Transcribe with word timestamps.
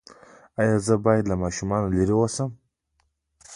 ایا 0.59 0.75
زه 0.87 0.95
باید 1.05 1.23
له 1.27 1.35
ماشومانو 1.43 1.87
لرې 1.95 2.15
اوسم؟ 2.19 2.49